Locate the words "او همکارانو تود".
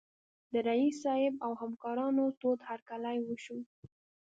1.45-2.59